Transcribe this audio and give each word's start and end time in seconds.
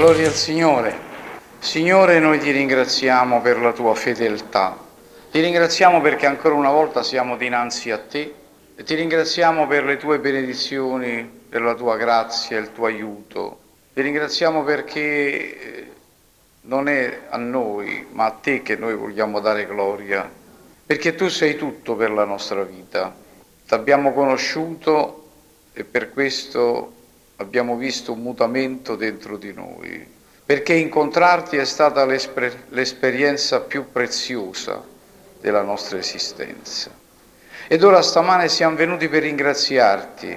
Gloria 0.00 0.28
al 0.28 0.32
Signore. 0.32 0.98
Signore, 1.58 2.20
noi 2.20 2.38
ti 2.38 2.50
ringraziamo 2.52 3.42
per 3.42 3.60
la 3.60 3.70
tua 3.74 3.94
fedeltà. 3.94 4.74
Ti 5.30 5.40
ringraziamo 5.40 6.00
perché 6.00 6.24
ancora 6.24 6.54
una 6.54 6.70
volta 6.70 7.02
siamo 7.02 7.36
dinanzi 7.36 7.90
a 7.90 7.98
te 7.98 8.34
e 8.76 8.82
ti 8.82 8.94
ringraziamo 8.94 9.66
per 9.66 9.84
le 9.84 9.98
tue 9.98 10.18
benedizioni, 10.18 11.22
per 11.22 11.60
la 11.60 11.74
tua 11.74 11.98
grazia 11.98 12.56
il 12.56 12.72
tuo 12.72 12.86
aiuto. 12.86 13.58
Ti 13.92 14.00
ringraziamo 14.00 14.64
perché 14.64 15.00
eh, 15.00 15.90
non 16.62 16.88
è 16.88 17.24
a 17.28 17.36
noi, 17.36 18.06
ma 18.10 18.24
a 18.24 18.30
te 18.30 18.62
che 18.62 18.76
noi 18.76 18.94
vogliamo 18.94 19.38
dare 19.38 19.66
gloria, 19.66 20.26
perché 20.86 21.14
tu 21.14 21.28
sei 21.28 21.56
tutto 21.56 21.94
per 21.94 22.10
la 22.10 22.24
nostra 22.24 22.62
vita. 22.62 23.14
Ti 23.68 23.74
abbiamo 23.74 24.14
conosciuto 24.14 25.28
e 25.74 25.84
per 25.84 26.10
questo 26.10 26.99
abbiamo 27.40 27.76
visto 27.76 28.12
un 28.12 28.20
mutamento 28.20 28.96
dentro 28.96 29.36
di 29.36 29.52
noi, 29.52 30.06
perché 30.44 30.74
incontrarti 30.74 31.56
è 31.56 31.64
stata 31.64 32.04
l'esper- 32.04 32.66
l'esperienza 32.68 33.60
più 33.60 33.90
preziosa 33.90 34.84
della 35.40 35.62
nostra 35.62 35.98
esistenza. 35.98 36.90
Ed 37.66 37.82
ora 37.82 38.02
stamane 38.02 38.48
siamo 38.48 38.76
venuti 38.76 39.08
per 39.08 39.22
ringraziarti, 39.22 40.36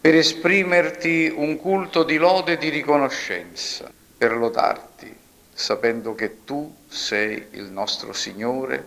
per 0.00 0.14
esprimerti 0.14 1.32
un 1.34 1.56
culto 1.56 2.02
di 2.02 2.16
lode 2.16 2.52
e 2.52 2.58
di 2.58 2.70
riconoscenza, 2.70 3.90
per 4.16 4.36
lodarti, 4.36 5.14
sapendo 5.52 6.14
che 6.14 6.44
tu 6.44 6.74
sei 6.88 7.46
il 7.52 7.70
nostro 7.70 8.12
Signore, 8.12 8.84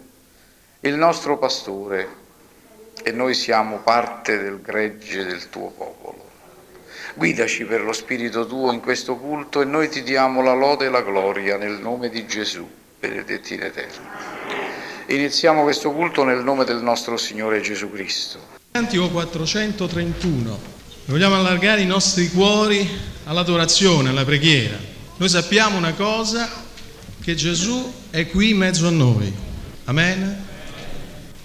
il 0.81 0.95
nostro 0.95 1.37
pastore 1.37 2.21
e 3.01 3.11
noi 3.11 3.33
siamo 3.33 3.77
parte 3.77 4.37
del 4.37 4.61
gregge 4.61 5.23
del 5.23 5.49
tuo 5.49 5.69
popolo. 5.69 6.32
Guidaci 7.15 7.65
per 7.65 7.81
lo 7.81 7.93
Spirito 7.93 8.47
tuo 8.47 8.71
in 8.71 8.79
questo 8.79 9.15
culto 9.15 9.61
e 9.61 9.65
noi 9.65 9.87
ti 9.87 10.01
diamo 10.01 10.41
la 10.41 10.53
lode 10.53 10.85
e 10.85 10.89
la 10.89 11.01
gloria 11.01 11.57
nel 11.57 11.79
nome 11.79 12.09
di 12.09 12.25
Gesù, 12.25 12.67
benedetti 12.99 13.53
in 13.53 13.61
eterno. 13.61 14.07
Iniziamo 15.07 15.61
questo 15.61 15.91
culto 15.91 16.23
nel 16.23 16.43
nome 16.43 16.63
del 16.65 16.81
nostro 16.81 17.15
Signore 17.17 17.61
Gesù 17.61 17.91
Cristo. 17.91 18.39
Cantico 18.71 19.09
431. 19.09 20.59
Vogliamo 21.05 21.35
allargare 21.35 21.81
i 21.81 21.85
nostri 21.85 22.29
cuori 22.29 22.89
all'adorazione, 23.25 24.09
alla 24.09 24.25
preghiera. 24.25 24.77
Noi 25.17 25.29
sappiamo 25.29 25.77
una 25.77 25.93
cosa, 25.93 26.49
che 27.21 27.35
Gesù 27.35 27.93
è 28.09 28.27
qui 28.27 28.49
in 28.49 28.57
mezzo 28.57 28.87
a 28.87 28.91
noi. 28.91 29.31
Amen. 29.85 30.45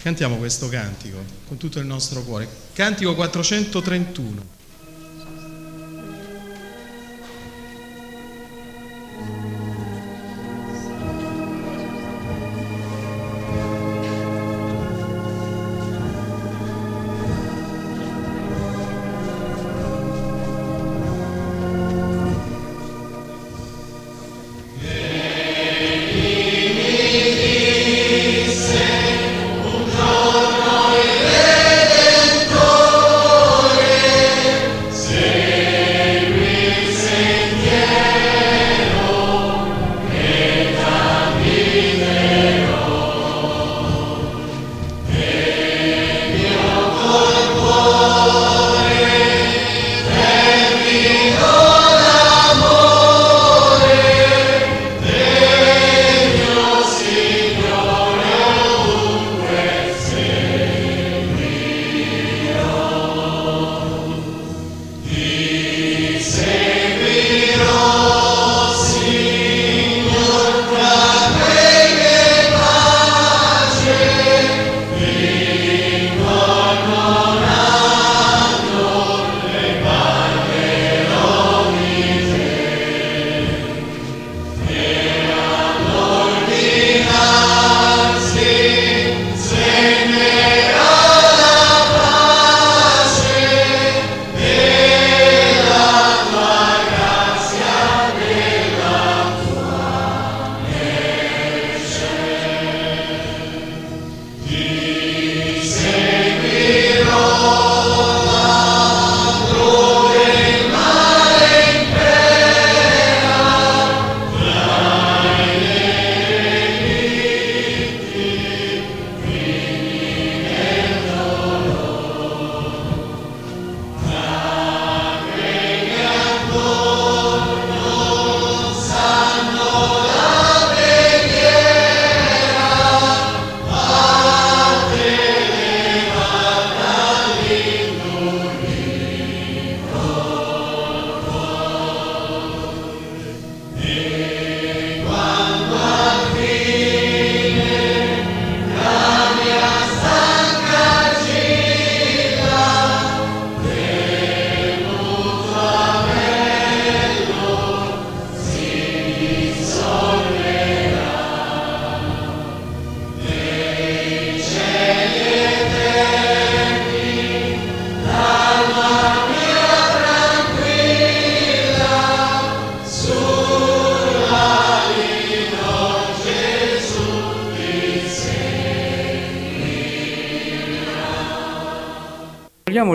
Cantiamo 0.02 0.36
questo 0.36 0.68
cantico 0.68 1.18
con 1.46 1.56
tutto 1.58 1.78
il 1.78 1.84
nostro 1.84 2.22
cuore. 2.22 2.48
Cantico 2.72 3.14
431. 3.14 4.57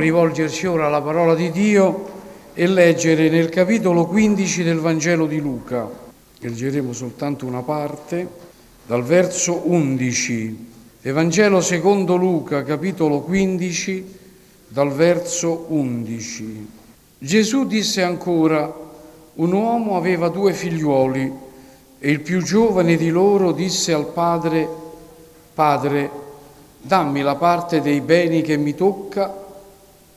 Rivolgerci 0.03 0.67
ora 0.67 0.87
alla 0.87 1.01
parola 1.01 1.33
di 1.33 1.49
Dio 1.49 2.11
e 2.53 2.67
leggere 2.67 3.29
nel 3.29 3.47
capitolo 3.47 4.05
15 4.05 4.63
del 4.63 4.79
Vangelo 4.79 5.25
di 5.25 5.39
Luca. 5.39 5.89
Leggeremo 6.39 6.91
soltanto 6.91 7.45
una 7.45 7.61
parte, 7.61 8.27
dal 8.85 9.01
verso 9.01 9.61
11. 9.63 10.71
Evangelo 11.01 11.61
secondo 11.61 12.17
Luca, 12.17 12.63
capitolo 12.63 13.21
15, 13.21 14.19
dal 14.67 14.91
verso 14.91 15.67
11. 15.69 16.67
Gesù 17.17 17.65
disse 17.65 18.03
ancora, 18.03 18.81
un 19.35 19.51
uomo 19.53 19.95
aveva 19.95 20.27
due 20.27 20.51
figliuoli 20.51 21.31
e 21.97 22.11
il 22.11 22.19
più 22.19 22.43
giovane 22.43 22.97
di 22.97 23.09
loro 23.09 23.53
disse 23.53 23.93
al 23.93 24.07
padre, 24.07 24.67
Padre, 25.53 26.09
dammi 26.81 27.21
la 27.21 27.35
parte 27.35 27.79
dei 27.79 28.01
beni 28.01 28.41
che 28.41 28.57
mi 28.57 28.75
tocca, 28.75 29.42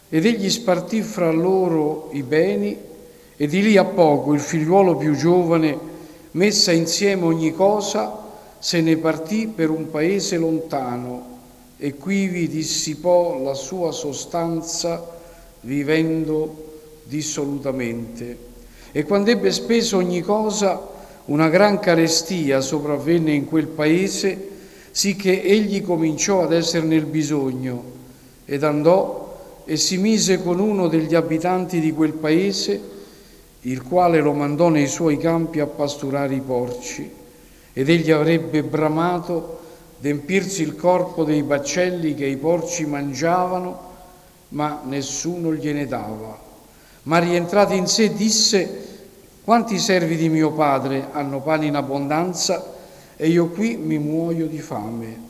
ed 0.09 0.25
egli 0.25 0.51
spartì 0.51 1.03
fra 1.03 1.31
loro 1.31 2.11
i 2.13 2.23
beni, 2.23 2.77
e 3.37 3.47
di 3.47 3.63
lì 3.63 3.77
a 3.77 3.85
poco 3.85 4.33
il 4.33 4.41
figliuolo 4.41 4.97
più 4.97 5.15
giovane, 5.15 5.79
messa 6.33 6.73
insieme 6.73 7.25
ogni 7.25 7.53
cosa, 7.53 8.25
se 8.59 8.81
ne 8.81 8.97
partì 8.97 9.47
per 9.49 9.71
un 9.71 9.91
paese 9.91 10.37
lontano 10.39 11.35
e 11.79 11.95
quivi 11.95 12.49
dissipò 12.49 13.39
la 13.43 13.55
sua 13.55 13.93
sostanza 13.93 15.15
vivendo 15.61 16.65
dissolutamente. 17.05 18.39
E 18.93 19.05
quando 19.05 19.31
ebbe 19.31 19.53
speso 19.53 19.99
ogni 19.99 20.23
cosa, 20.23 20.81
una 21.27 21.49
gran 21.49 21.79
carestia 21.79 22.61
sopravvenne 22.61 23.33
in 23.33 23.47
quel 23.47 23.67
paese, 23.67 24.55
sicché 24.91 25.43
egli 25.43 25.83
cominciò 25.83 26.43
ad 26.43 26.53
essere 26.53 26.87
nel 26.87 27.05
bisogno 27.05 27.85
ed 28.47 28.65
andò 28.65 29.26
e 29.67 29.77
si 29.77 29.99
mise 29.99 30.43
con 30.43 30.61
uno 30.61 30.87
degli 30.87 31.17
abitanti 31.17 31.81
di 31.81 31.93
quel 31.93 32.13
paese, 32.13 32.81
il 33.63 33.83
quale 33.83 34.21
lo 34.21 34.33
mandò 34.33 34.69
nei 34.69 34.87
suoi 34.87 35.19
campi 35.19 35.59
a 35.59 35.67
pasturare 35.67 36.37
i 36.37 36.41
porci, 36.41 37.11
ed 37.73 37.89
egli 37.91 38.13
avrebbe 38.13 38.63
bramato 38.63 39.59
d'empirsi 39.99 40.63
il 40.63 40.77
corpo 40.77 41.25
dei 41.25 41.43
baccelli 41.43 42.15
che 42.15 42.27
i 42.27 42.37
porci 42.37 42.87
mangiavano, 42.87 43.81
ma 44.51 44.83
nessuno 44.85 45.53
gliene 45.53 45.87
dava. 45.87 46.39
Ma 47.03 47.19
rientrato 47.19 47.73
in 47.73 47.89
sé 47.89 48.15
disse, 48.15 48.85
quanti 49.43 49.79
servi 49.81 50.17
di 50.17 50.29
mio 50.29 50.53
padre 50.53 51.09
hanno 51.11 51.41
pane 51.41 51.67
in 51.67 51.75
abbondanza 51.75 52.75
e 53.17 53.29
io 53.29 53.49
qui 53.49 53.77
mi 53.77 53.99
muoio 53.99 54.47
di 54.47 54.59
fame. 54.59 55.25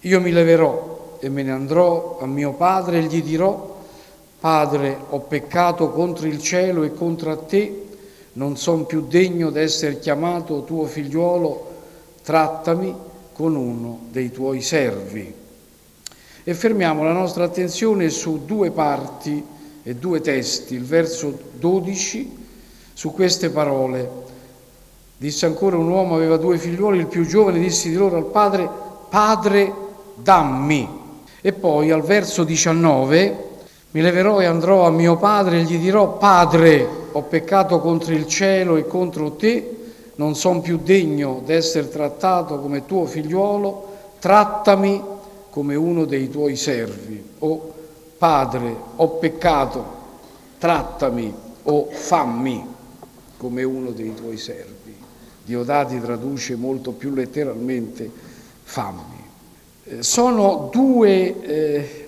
Io 0.00 0.20
mi 0.20 0.32
leverò 0.32 1.18
e 1.20 1.28
me 1.28 1.42
ne 1.42 1.50
andrò 1.50 2.18
a 2.20 2.26
mio 2.26 2.52
padre 2.52 2.98
e 2.98 3.02
gli 3.02 3.22
dirò, 3.22 3.73
Padre, 4.44 4.98
ho 5.08 5.20
peccato 5.20 5.88
contro 5.88 6.26
il 6.26 6.38
cielo 6.38 6.82
e 6.82 6.92
contro 6.92 7.34
te, 7.34 7.86
non 8.34 8.58
son 8.58 8.84
più 8.84 9.06
degno 9.06 9.48
d'essere 9.48 9.98
chiamato 9.98 10.64
tuo 10.64 10.84
figliuolo, 10.84 11.72
trattami 12.22 12.94
con 13.32 13.56
uno 13.56 14.00
dei 14.10 14.30
tuoi 14.30 14.60
servi. 14.60 15.32
E 16.44 16.52
fermiamo 16.52 17.02
la 17.04 17.12
nostra 17.12 17.44
attenzione 17.44 18.10
su 18.10 18.44
due 18.44 18.70
parti 18.70 19.42
e 19.82 19.94
due 19.94 20.20
testi, 20.20 20.74
il 20.74 20.84
verso 20.84 21.38
12 21.58 22.36
su 22.92 23.14
queste 23.14 23.48
parole. 23.48 24.10
Disse 25.16 25.46
ancora 25.46 25.78
un 25.78 25.88
uomo, 25.88 26.16
aveva 26.16 26.36
due 26.36 26.58
figliuoli, 26.58 26.98
il 26.98 27.06
più 27.06 27.24
giovane 27.24 27.60
disse 27.60 27.88
di 27.88 27.94
loro 27.94 28.18
al 28.18 28.26
padre, 28.26 28.68
Padre, 29.08 29.72
dammi. 30.16 30.86
E 31.40 31.52
poi 31.54 31.90
al 31.90 32.02
verso 32.02 32.44
19, 32.44 33.52
mi 33.94 34.00
leverò 34.00 34.40
e 34.40 34.46
andrò 34.46 34.86
a 34.86 34.90
mio 34.90 35.16
padre 35.16 35.60
e 35.60 35.62
gli 35.62 35.78
dirò, 35.78 36.16
Padre, 36.16 36.84
ho 37.12 37.22
peccato 37.22 37.78
contro 37.78 38.12
il 38.12 38.26
cielo 38.26 38.74
e 38.74 38.88
contro 38.88 39.32
te, 39.32 39.76
non 40.16 40.34
sono 40.34 40.60
più 40.60 40.78
degno 40.78 41.40
d'essere 41.44 41.88
trattato 41.88 42.58
come 42.58 42.86
tuo 42.86 43.06
figliuolo, 43.06 43.92
trattami 44.18 45.00
come 45.48 45.76
uno 45.76 46.06
dei 46.06 46.28
tuoi 46.28 46.56
servi. 46.56 47.22
O 47.38 47.72
Padre, 48.18 48.74
ho 48.96 49.08
peccato, 49.10 49.84
trattami 50.58 51.32
o 51.62 51.88
fammi 51.92 52.66
come 53.36 53.62
uno 53.62 53.90
dei 53.90 54.12
tuoi 54.12 54.38
servi. 54.38 54.92
Diodati 55.44 56.00
traduce 56.00 56.56
molto 56.56 56.90
più 56.90 57.14
letteralmente 57.14 58.10
fammi. 58.64 59.22
Eh, 59.84 60.02
sono 60.02 60.68
due 60.72 61.42
eh, 61.42 62.03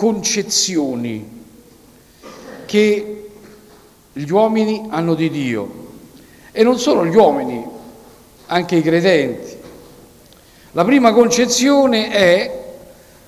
concezioni 0.00 1.28
che 2.64 3.30
gli 4.14 4.30
uomini 4.30 4.86
hanno 4.88 5.14
di 5.14 5.28
Dio 5.28 5.88
e 6.52 6.62
non 6.62 6.78
solo 6.78 7.04
gli 7.04 7.14
uomini, 7.14 7.62
anche 8.46 8.76
i 8.76 8.82
credenti. 8.82 9.58
La 10.70 10.86
prima 10.86 11.12
concezione 11.12 12.08
è 12.08 12.64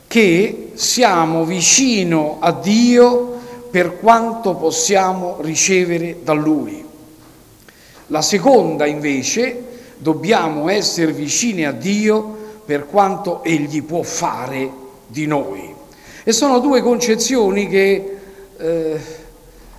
che 0.07 0.71
siamo 0.73 1.45
vicino 1.45 2.39
a 2.41 2.53
Dio 2.53 3.39
per 3.71 3.99
quanto 3.99 4.55
possiamo 4.55 5.37
ricevere 5.41 6.21
da 6.23 6.33
Lui. 6.33 6.83
La 8.07 8.23
seconda 8.23 8.87
invece, 8.87 9.63
dobbiamo 9.99 10.71
essere 10.71 11.13
vicini 11.13 11.67
a 11.67 11.73
Dio 11.73 12.63
per 12.65 12.87
quanto 12.87 13.45
Egli 13.45 13.83
può 13.83 14.03
fare 14.03 14.71
di 15.07 15.27
noi. 15.27 15.81
E 16.25 16.33
sono 16.33 16.61
due 16.61 16.83
concezioni 16.83 17.69
che 17.69 18.19
eh, 18.57 19.01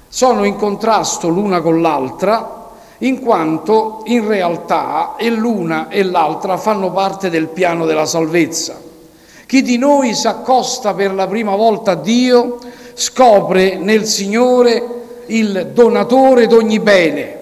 sono 0.08 0.44
in 0.44 0.56
contrasto 0.58 1.30
l'una 1.30 1.62
con 1.62 1.82
l'altra, 1.82 2.70
in 3.00 3.22
quanto 3.22 4.02
in 4.06 4.28
realtà 4.28 5.16
e 5.18 5.30
l'una 5.30 5.90
e 5.90 6.04
l'altra 6.04 6.58
fanno 6.58 6.92
parte 6.92 7.30
del 7.30 7.48
piano 7.48 7.86
della 7.86 8.06
salvezza. 8.06 8.80
Chi 9.46 9.62
di 9.62 9.78
noi 9.78 10.14
si 10.14 10.28
accosta 10.28 10.94
per 10.94 11.14
la 11.14 11.28
prima 11.28 11.56
volta 11.56 11.92
a 11.92 11.96
Dio 11.96 12.58
scopre 12.94 13.76
nel 13.76 14.06
Signore 14.06 15.02
il 15.28 15.72
donatore 15.74 16.48
d'ogni 16.48 16.80
bene 16.80 17.40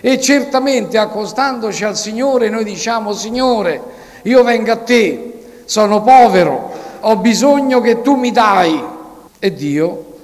e 0.00 0.20
certamente 0.20 0.98
accostandoci 0.98 1.84
al 1.84 1.96
Signore 1.96 2.48
noi 2.48 2.64
diciamo, 2.64 3.12
Signore, 3.12 3.80
io 4.22 4.42
vengo 4.42 4.70
a 4.72 4.76
te, 4.76 5.32
sono 5.64 6.02
povero, 6.02 6.70
ho 7.00 7.16
bisogno 7.16 7.80
che 7.80 8.02
tu 8.02 8.14
mi 8.14 8.30
dai. 8.30 8.82
E 9.38 9.54
Dio 9.54 10.18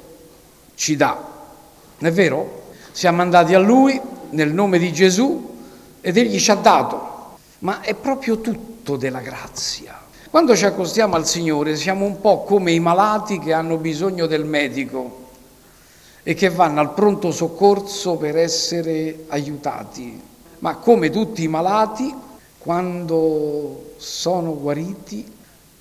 ci 0.74 0.96
dà. 0.96 1.16
Non 1.98 2.10
è 2.10 2.12
vero? 2.12 2.62
Siamo 2.92 3.22
andati 3.22 3.54
a 3.54 3.58
Lui 3.58 4.00
nel 4.30 4.52
nome 4.52 4.78
di 4.78 4.92
Gesù 4.92 5.52
ed 6.00 6.16
Egli 6.16 6.38
ci 6.38 6.50
ha 6.50 6.56
dato. 6.56 7.12
Ma 7.60 7.80
è 7.80 7.94
proprio 7.94 8.40
tutto 8.40 8.96
della 8.96 9.20
grazia. 9.20 10.02
Quando 10.28 10.56
ci 10.56 10.64
accostiamo 10.64 11.14
al 11.14 11.26
Signore 11.26 11.76
siamo 11.76 12.04
un 12.04 12.20
po' 12.20 12.42
come 12.42 12.72
i 12.72 12.80
malati 12.80 13.38
che 13.38 13.52
hanno 13.52 13.76
bisogno 13.76 14.26
del 14.26 14.44
medico 14.44 15.22
e 16.24 16.34
che 16.34 16.50
vanno 16.50 16.80
al 16.80 16.92
pronto 16.92 17.30
soccorso 17.30 18.16
per 18.16 18.36
essere 18.36 19.26
aiutati. 19.28 20.20
Ma 20.58 20.76
come 20.76 21.10
tutti 21.10 21.44
i 21.44 21.48
malati, 21.48 22.12
quando 22.58 23.92
sono 23.96 24.58
guariti, 24.58 25.30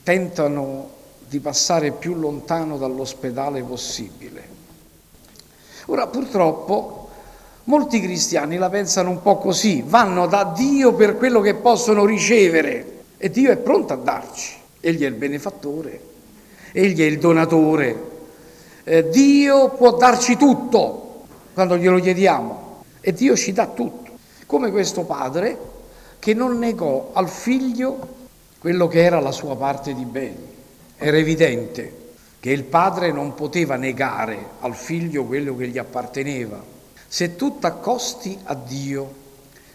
tentano 0.04 0.90
di 1.28 1.40
passare 1.40 1.92
più 1.92 2.14
lontano 2.14 2.78
dall'ospedale 2.78 3.64
possibile. 3.64 4.48
Ora, 5.86 6.08
purtroppo, 6.08 7.10
molti 7.66 8.00
cristiani 8.02 8.58
la 8.58 8.70
pensano 8.70 9.10
un 9.10 9.22
po' 9.22 9.38
così, 9.38 9.84
vanno 9.86 10.28
da 10.28 10.54
Dio 10.56 10.94
per 10.94 11.18
quello 11.18 11.42
che 11.42 11.56
possono 11.56 12.06
ricevere 12.06 13.04
e 13.18 13.30
Dio 13.30 13.52
è 13.52 13.58
pronto 13.58 13.94
a 13.94 13.98
darci. 13.98 14.62
Egli 14.80 15.04
è 15.04 15.08
il 15.08 15.14
benefattore, 15.14 16.02
egli 16.74 17.00
è 17.00 17.06
il 17.06 17.18
donatore, 17.18 18.12
eh, 18.84 19.08
Dio 19.10 19.70
può 19.70 19.96
darci 19.96 20.36
tutto 20.36 21.24
quando 21.54 21.78
glielo 21.78 22.00
chiediamo 22.00 22.84
e 23.00 23.14
Dio 23.14 23.36
ci 23.36 23.54
dà 23.54 23.68
tutto, 23.68 24.12
come 24.46 24.72
questo 24.72 25.04
padre 25.04 25.58
che 26.20 26.34
non 26.34 26.58
negò 26.58 27.12
al 27.14 27.30
figlio 27.30 28.22
quello 28.64 28.88
che 28.88 29.04
era 29.04 29.20
la 29.20 29.34
sua 29.34 29.58
parte 29.58 29.94
di 29.94 30.06
beni. 30.06 30.48
Era 30.96 31.18
evidente 31.18 32.14
che 32.40 32.52
il 32.52 32.64
padre 32.64 33.12
non 33.12 33.34
poteva 33.34 33.76
negare 33.76 34.52
al 34.62 34.74
figlio 34.74 35.26
quello 35.26 35.54
che 35.58 35.68
gli 35.68 35.78
apparteneva. 35.78 36.64
Se 37.06 37.36
tu 37.36 37.60
t'accosti 37.60 38.38
a 38.44 38.56
Dio, 38.56 39.14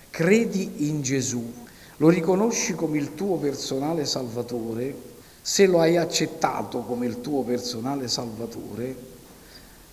credi 0.09 0.89
in 0.89 1.03
Gesù, 1.03 1.53
lo 1.99 2.09
riconosci 2.09 2.75
come 2.75 2.97
il 2.97 3.15
tuo 3.15 3.37
personale 3.37 4.07
salvatore, 4.07 4.95
se 5.43 5.67
lo 5.67 5.81
hai 5.81 5.99
accettato 5.99 6.79
come 6.79 7.05
il 7.05 7.21
tuo 7.21 7.43
personale 7.43 8.09
salvatore 8.09 8.97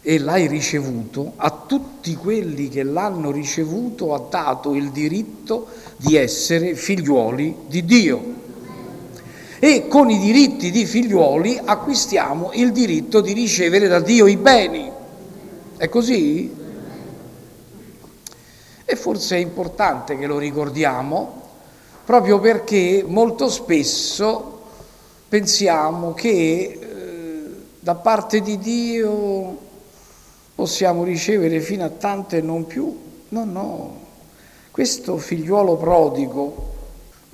e 0.02 0.20
l'hai 0.20 0.48
ricevuto, 0.48 1.34
a 1.36 1.52
tutti 1.68 2.16
quelli 2.16 2.70
che 2.70 2.84
l'hanno 2.84 3.32
ricevuto 3.32 4.14
ha 4.14 4.26
dato 4.30 4.74
il 4.74 4.92
diritto 4.92 5.68
di 5.98 6.16
essere 6.16 6.76
figliuoli 6.76 7.58
di 7.68 7.84
Dio. 7.84 8.44
E 9.60 9.88
con 9.88 10.10
i 10.10 10.20
diritti 10.20 10.72
di 10.72 10.86
figliuoli 10.86 11.60
acquistiamo 11.64 12.52
il 12.54 12.72
diritto 12.72 13.22
di 13.22 13.34
ricevere 13.34 13.88
da 13.88 14.00
Dio 14.00 14.28
i 14.28 14.38
beni. 14.38 14.92
È 15.78 15.90
così? 15.90 16.54
E 18.86 18.96
forse 18.96 19.38
è 19.38 19.40
importante 19.40 20.18
che 20.18 20.28
lo 20.28 20.38
ricordiamo 20.38 21.44
proprio 22.06 22.40
perché 22.40 23.04
molto 23.06 23.50
spesso 23.50 24.62
pensiamo 25.28 26.14
che 26.14 26.80
eh, 26.80 27.44
da 27.80 27.96
parte 27.96 28.42
di 28.42 28.60
Dio 28.60 29.58
possiamo 30.54 31.04
ricevere 31.04 31.60
fino 31.62 31.84
a 31.84 31.90
tanto 31.90 32.36
e 32.36 32.42
non 32.42 32.68
più. 32.68 33.04
No, 33.30 33.44
no, 33.44 34.00
questo 34.70 35.18
figliuolo 35.18 35.76
prodigo, 35.78 36.75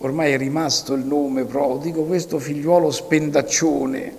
ormai 0.01 0.33
è 0.33 0.37
rimasto 0.37 0.93
il 0.93 1.05
nome 1.05 1.45
prodigo, 1.45 2.03
questo 2.03 2.39
figliuolo 2.39 2.91
spendaccione, 2.91 4.17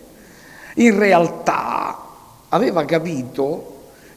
in 0.76 0.98
realtà 0.98 1.98
aveva 2.48 2.84
capito 2.84 3.68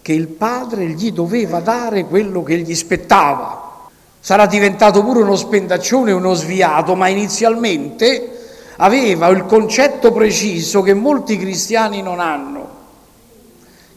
che 0.02 0.14
il 0.14 0.28
padre 0.28 0.88
gli 0.88 1.12
doveva 1.12 1.60
dare 1.60 2.06
quello 2.06 2.44
che 2.44 2.58
gli 2.60 2.76
spettava. 2.76 3.90
Sarà 4.20 4.46
diventato 4.46 5.04
pure 5.04 5.22
uno 5.22 5.36
spendaccione, 5.36 6.12
uno 6.12 6.34
sviato, 6.34 6.96
ma 6.96 7.08
inizialmente 7.08 8.32
aveva 8.78 9.28
il 9.28 9.46
concetto 9.46 10.12
preciso 10.12 10.82
che 10.82 10.94
molti 10.94 11.38
cristiani 11.38 12.02
non 12.02 12.20
hanno, 12.20 12.70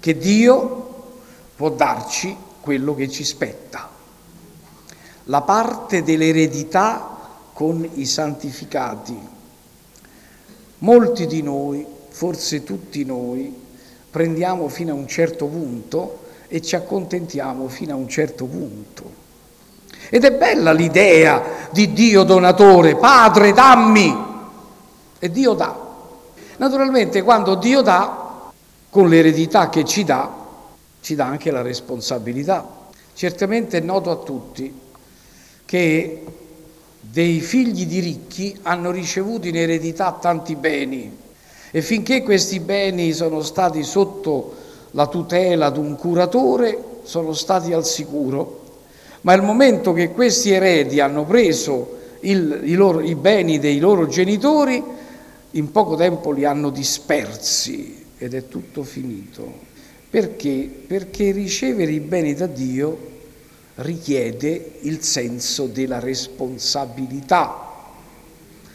che 0.00 0.16
Dio 0.16 0.86
può 1.56 1.70
darci 1.70 2.34
quello 2.60 2.94
che 2.94 3.08
ci 3.08 3.24
spetta 3.24 3.96
la 5.28 5.42
parte 5.42 6.02
dell'eredità 6.02 7.17
con 7.58 7.84
i 7.94 8.06
santificati. 8.06 9.18
Molti 10.78 11.26
di 11.26 11.42
noi, 11.42 11.84
forse 12.08 12.62
tutti 12.62 13.04
noi, 13.04 13.52
prendiamo 14.08 14.68
fino 14.68 14.92
a 14.92 14.94
un 14.94 15.08
certo 15.08 15.46
punto 15.46 16.20
e 16.46 16.62
ci 16.62 16.76
accontentiamo 16.76 17.66
fino 17.66 17.94
a 17.94 17.96
un 17.96 18.08
certo 18.08 18.44
punto. 18.44 19.10
Ed 20.08 20.22
è 20.22 20.30
bella 20.34 20.70
l'idea 20.70 21.68
di 21.72 21.92
Dio 21.92 22.22
donatore, 22.22 22.94
Padre 22.94 23.52
dammi, 23.52 24.16
e 25.18 25.28
Dio 25.28 25.54
dà. 25.54 25.76
Naturalmente 26.58 27.22
quando 27.22 27.56
Dio 27.56 27.82
dà, 27.82 28.52
con 28.88 29.08
l'eredità 29.08 29.68
che 29.68 29.84
ci 29.84 30.04
dà, 30.04 30.32
ci 31.00 31.16
dà 31.16 31.26
anche 31.26 31.50
la 31.50 31.62
responsabilità. 31.62 32.64
Certamente 33.14 33.78
è 33.78 33.80
noto 33.80 34.12
a 34.12 34.16
tutti 34.16 34.72
che 35.64 36.22
dei 37.10 37.40
figli 37.40 37.86
di 37.86 38.00
ricchi 38.00 38.56
hanno 38.62 38.90
ricevuto 38.90 39.48
in 39.48 39.56
eredità 39.56 40.18
tanti 40.20 40.56
beni 40.56 41.16
e 41.70 41.82
finché 41.82 42.22
questi 42.22 42.60
beni 42.60 43.12
sono 43.12 43.42
stati 43.42 43.82
sotto 43.82 44.54
la 44.92 45.06
tutela 45.06 45.70
di 45.70 45.78
un 45.78 45.96
curatore 45.96 46.96
sono 47.04 47.32
stati 47.32 47.72
al 47.72 47.86
sicuro, 47.86 48.64
ma 49.22 49.32
il 49.32 49.42
momento 49.42 49.94
che 49.94 50.10
questi 50.10 50.50
eredi 50.50 51.00
hanno 51.00 51.24
preso 51.24 51.96
il, 52.20 52.60
i, 52.64 52.74
loro, 52.74 53.00
i 53.00 53.14
beni 53.14 53.58
dei 53.58 53.78
loro 53.78 54.06
genitori, 54.06 54.82
in 55.52 55.70
poco 55.70 55.96
tempo 55.96 56.30
li 56.30 56.44
hanno 56.44 56.68
dispersi 56.68 58.04
ed 58.18 58.34
è 58.34 58.48
tutto 58.48 58.82
finito. 58.82 59.66
Perché? 60.10 60.70
Perché 60.86 61.30
ricevere 61.30 61.92
i 61.92 62.00
beni 62.00 62.34
da 62.34 62.46
Dio 62.46 63.16
richiede 63.78 64.78
il 64.80 65.02
senso 65.02 65.66
della 65.66 65.98
responsabilità. 65.98 67.66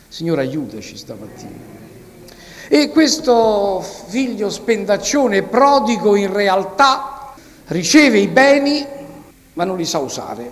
Signore, 0.07 0.41
aiutaci 0.41 0.95
stamattina. 0.95 1.81
E 2.67 2.89
questo 2.89 3.81
figlio 4.07 4.49
spendaccione 4.49 5.43
prodigo 5.43 6.15
in 6.15 6.31
realtà 6.31 7.33
riceve 7.67 8.19
i 8.19 8.27
beni 8.27 8.85
ma 9.53 9.63
non 9.63 9.77
li 9.77 9.85
sa 9.85 9.99
usare, 9.99 10.51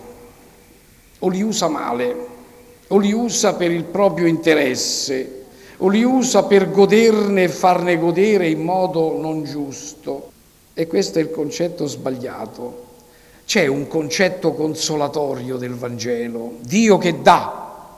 o 1.19 1.27
li 1.27 1.41
usa 1.41 1.67
male, 1.67 2.27
o 2.87 2.97
li 2.97 3.11
usa 3.11 3.55
per 3.55 3.71
il 3.71 3.83
proprio 3.83 4.27
interesse, 4.27 5.45
o 5.77 5.87
li 5.87 6.03
usa 6.03 6.43
per 6.43 6.69
goderne 6.69 7.43
e 7.43 7.49
farne 7.49 7.97
godere 7.97 8.47
in 8.47 8.61
modo 8.61 9.17
non 9.19 9.43
giusto. 9.43 10.29
E 10.73 10.87
questo 10.87 11.19
è 11.19 11.21
il 11.21 11.31
concetto 11.31 11.87
sbagliato. 11.87 12.89
C'è 13.51 13.67
un 13.67 13.85
concetto 13.89 14.53
consolatorio 14.53 15.57
del 15.57 15.75
Vangelo, 15.75 16.59
Dio 16.61 16.97
che 16.97 17.21
dà. 17.21 17.89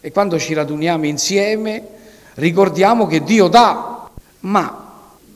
E 0.00 0.12
quando 0.12 0.38
ci 0.38 0.54
raduniamo 0.54 1.06
insieme 1.06 1.84
ricordiamo 2.34 3.08
che 3.08 3.24
Dio 3.24 3.48
dà, 3.48 4.08
ma 4.42 4.92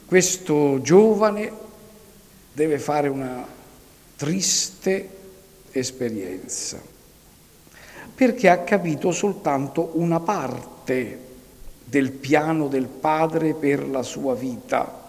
questo 0.07 0.81
giovane 0.83 1.51
deve 2.53 2.79
fare 2.79 3.09
una 3.09 3.45
triste 4.15 5.09
esperienza, 5.73 6.81
perché 8.15 8.49
ha 8.49 8.59
capito 8.59 9.11
soltanto 9.11 9.91
una 9.95 10.21
parte 10.21 11.19
del 11.83 12.13
piano 12.13 12.69
del 12.69 12.87
Padre 12.87 13.55
per 13.55 13.85
la 13.89 14.05
sua 14.05 14.37
vita. 14.37 15.01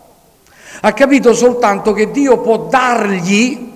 Ha 0.81 0.93
capito 0.93 1.35
soltanto 1.35 1.93
che 1.93 2.09
Dio 2.09 2.41
può 2.41 2.57
dargli 2.57 3.69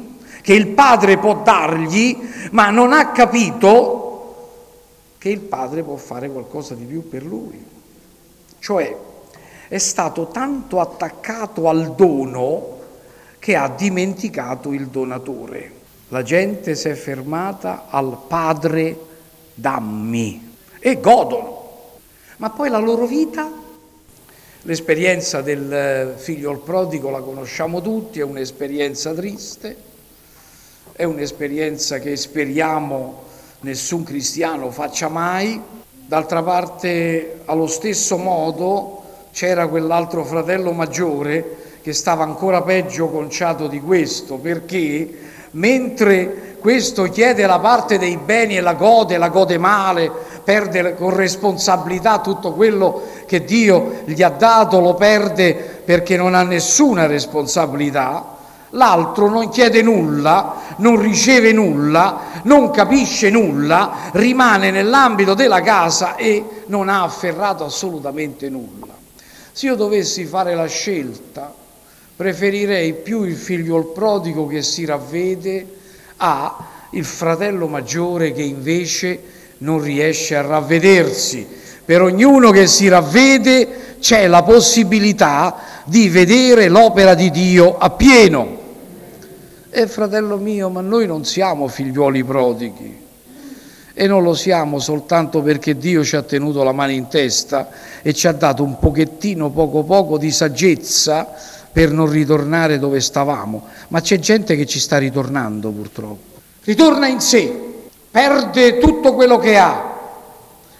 che 0.48 0.54
il 0.54 0.68
padre 0.68 1.18
può 1.18 1.42
dargli, 1.44 2.18
ma 2.52 2.70
non 2.70 2.94
ha 2.94 3.12
capito 3.12 4.46
che 5.18 5.28
il 5.28 5.42
padre 5.42 5.84
può 5.84 5.98
fare 5.98 6.30
qualcosa 6.30 6.74
di 6.74 6.86
più 6.86 7.10
per 7.10 7.26
lui. 7.26 7.62
Cioè 8.58 8.96
è 9.68 9.78
stato 9.78 10.28
tanto 10.28 10.80
attaccato 10.80 11.68
al 11.68 11.96
dono 11.96 12.78
che 13.40 13.58
ha 13.58 13.68
dimenticato 13.68 14.72
il 14.72 14.88
donatore. 14.88 15.72
La 16.08 16.24
gente 16.24 16.76
si 16.76 16.88
è 16.88 16.94
fermata 16.94 17.88
al 17.90 18.18
padre 18.26 18.98
dammi 19.54 20.56
e 20.80 21.02
godono. 21.02 21.66
Ma 22.38 22.52
poi 22.52 22.70
la 22.70 22.80
loro 22.80 23.06
vita, 23.06 23.52
l'esperienza 24.62 25.42
del 25.42 26.14
figlio 26.16 26.52
al 26.52 26.60
prodigo 26.60 27.10
la 27.10 27.20
conosciamo 27.20 27.82
tutti, 27.82 28.20
è 28.20 28.24
un'esperienza 28.24 29.14
triste, 29.14 29.96
è 30.98 31.04
un'esperienza 31.04 32.00
che 32.00 32.16
speriamo 32.16 33.26
nessun 33.60 34.02
cristiano 34.02 34.72
faccia 34.72 35.08
mai. 35.10 35.62
D'altra 36.08 36.42
parte, 36.42 37.42
allo 37.46 37.68
stesso 37.68 38.18
modo, 38.18 39.04
c'era 39.32 39.68
quell'altro 39.68 40.26
fratello 40.26 40.72
maggiore 40.72 41.58
che 41.84 41.94
stava 41.94 42.24
ancora 42.24 42.64
peggio 42.64 43.10
conciato 43.10 43.68
di 43.68 43.80
questo, 43.80 44.38
perché 44.38 45.08
mentre 45.52 46.56
questo 46.60 47.04
chiede 47.04 47.46
la 47.46 47.60
parte 47.60 48.00
dei 48.00 48.18
beni 48.18 48.58
e 48.58 48.62
la 48.62 48.74
gode, 48.74 49.20
la 49.20 49.30
gode 49.30 49.60
male, 49.60 50.12
perde 50.44 50.96
con 50.96 51.16
responsabilità 51.16 52.22
tutto 52.22 52.54
quello 52.54 53.04
che 53.28 53.44
Dio 53.44 54.02
gli 54.06 54.24
ha 54.24 54.30
dato, 54.30 54.80
lo 54.80 54.96
perde 54.96 55.54
perché 55.54 56.18
non 56.18 56.34
ha 56.34 56.42
nessuna 56.42 57.06
responsabilità, 57.06 58.37
l'altro 58.72 59.30
non 59.30 59.50
chiede 59.50 59.82
nulla, 59.82 60.76
non 60.78 61.00
riceve 61.00 61.52
nulla, 61.52 62.42
non 62.44 62.72
capisce 62.72 63.30
nulla, 63.30 64.10
rimane 64.14 64.72
nell'ambito 64.72 65.34
della 65.34 65.62
casa 65.62 66.16
e 66.16 66.64
non 66.68 66.90
ha 66.90 67.04
afferrato 67.04 67.64
assolutamente 67.64 68.50
nulla. 68.50 68.96
Se 69.52 69.66
io 69.66 69.76
dovessi 69.76 70.26
fare 70.26 70.54
la 70.54 70.68
scelta, 70.68 71.54
preferirei 72.16 72.94
più 72.94 73.24
il 73.24 73.36
figlio 73.36 73.84
prodigo 73.86 74.48
che 74.48 74.62
si 74.62 74.86
ravvede 74.86 75.76
a 76.18 76.66
il 76.92 77.06
fratello 77.06 77.68
maggiore 77.68 78.32
che 78.34 78.42
invece 78.42 79.22
non 79.60 79.82
riesce 79.82 80.36
a 80.36 80.42
ravvedersi. 80.42 81.48
Per 81.88 82.02
ognuno 82.02 82.52
che 82.52 82.68
si 82.68 82.90
ravvede 82.90 83.96
c'è 84.02 84.28
la 84.28 84.44
possibilità 84.44 85.56
di 85.86 86.10
vedere 86.10 86.68
l'opera 86.68 87.14
di 87.14 87.32
Dio 87.32 87.78
appieno. 87.78 88.58
E 89.70 89.88
fratello 89.88 90.36
mio, 90.36 90.68
ma 90.68 90.82
noi 90.82 91.08
non 91.08 91.24
siamo 91.24 91.70
figliuoli 91.70 92.26
prodighi 92.26 93.06
e 93.94 94.06
non 94.06 94.22
lo 94.22 94.34
siamo 94.34 94.80
soltanto 94.80 95.42
perché 95.42 95.78
Dio 95.78 96.04
ci 96.04 96.18
ha 96.18 96.24
tenuto 96.24 96.62
la 96.62 96.74
mano 96.74 96.92
in 96.92 97.08
testa 97.08 97.70
e 98.02 98.14
ci 98.14 98.28
ha 98.28 98.34
dato 98.34 98.64
un 98.64 98.78
pochettino, 98.80 99.50
poco 99.50 99.84
poco 99.84 100.18
di 100.18 100.30
saggezza 100.30 101.26
per 101.72 101.92
non 101.92 102.10
ritornare 102.10 102.80
dove 102.80 103.00
stavamo, 103.00 103.64
ma 103.88 104.02
c'è 104.02 104.20
gente 104.20 104.58
che 104.58 104.66
ci 104.66 104.82
sta 104.82 104.98
ritornando 104.98 105.70
purtroppo. 105.70 106.42
Ritorna 106.66 107.08
in 107.08 107.22
sé, 107.22 107.50
perde 108.12 108.78
tutto 108.78 109.14
quello 109.14 109.38
che 109.38 109.58
ha, 109.58 109.96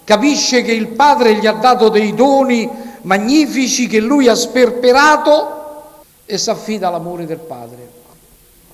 capisce 0.08 0.62
che 0.62 0.72
il 0.72 0.86
Padre 0.86 1.34
gli 1.34 1.46
ha 1.46 1.52
dato 1.52 1.90
dei 1.90 2.14
doni 2.14 2.66
magnifici 3.02 3.86
che 3.86 4.00
lui 4.00 4.26
ha 4.26 4.34
sperperato 4.34 5.82
e 6.24 6.38
si 6.38 6.48
affida 6.48 6.88
all'amore 6.88 7.26
del 7.26 7.36
Padre. 7.36 7.90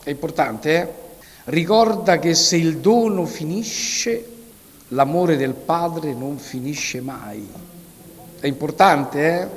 È 0.05 0.11
importante, 0.11 0.81
eh? 0.81 0.89
Ricorda 1.47 2.21
che 2.21 2.37
se 2.37 2.55
il 2.55 2.77
dono 2.77 3.25
finisce, 3.25 4.25
l'amore 4.91 5.37
del 5.37 5.55
Padre 5.55 6.15
non 6.15 6.39
finisce 6.39 7.01
mai. 7.01 7.45
È 8.39 8.47
importante, 8.47 9.41
eh? 9.41 9.49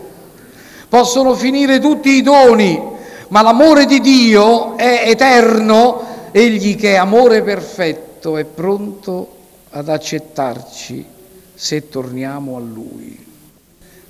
Possono 0.89 1.35
finire 1.35 1.77
tutti 1.77 2.09
i 2.09 2.23
doni, 2.23 2.81
ma 3.27 3.43
l'amore 3.43 3.85
di 3.85 3.99
Dio 3.99 4.75
è 4.77 5.03
eterno, 5.05 6.31
egli 6.31 6.75
che 6.75 6.93
è 6.93 6.95
amore 6.95 7.43
perfetto 7.43 8.35
è 8.35 8.45
pronto 8.45 9.35
ad 9.69 9.89
accettarci 9.89 11.15
se 11.57 11.89
torniamo 11.89 12.55
a 12.55 12.59
Lui. 12.59 13.25